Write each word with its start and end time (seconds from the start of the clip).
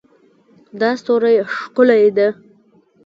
دا 0.79 0.89
ستوری 1.01 1.35
ښکلی 1.55 2.03
ده 2.17 2.27